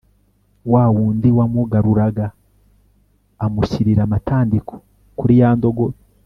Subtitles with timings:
[0.71, 2.25] wa wundi wamugaruraga
[3.45, 4.73] amushyirira amatandiko
[5.17, 5.97] kuri ya ndogobe